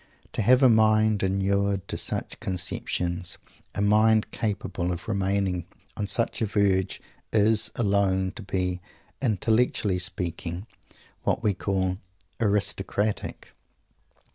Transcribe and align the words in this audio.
To 0.31 0.41
have 0.41 0.63
a 0.63 0.67
mind 0.67 1.21
inured 1.21 1.87
to 1.89 1.95
such 1.95 2.39
conceptions, 2.39 3.37
a 3.75 3.83
mind 3.83 4.31
capable 4.31 4.91
of 4.91 5.07
remaining 5.07 5.67
on 5.95 6.07
such 6.07 6.41
a 6.41 6.47
verge, 6.47 6.99
is, 7.31 7.69
alone, 7.75 8.31
to 8.31 8.41
be, 8.41 8.81
intellectually 9.21 9.99
speaking, 9.99 10.65
what 11.21 11.43
we 11.43 11.53
call 11.53 11.99
"aristocratic." 12.39 13.49